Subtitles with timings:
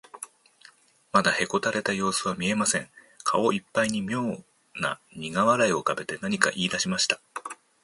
[1.11, 2.89] まだへこたれたようすは見えません。
[3.23, 7.21] 顔いっぱいにみょうなにが笑いをうかべて、何かいいだしました。